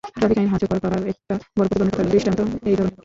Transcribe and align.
Traffic 0.15 0.37
আইন 0.39 0.49
কার্যকর 0.53 0.77
করার 0.83 1.03
একটা 1.11 1.33
বড় 1.49 1.67
প্রতিবন্ধকতার 1.67 2.09
দৃষ্টান্ত 2.11 2.39
এই 2.69 2.75
ধরনের 2.77 2.87
ঘটনা। 2.87 2.99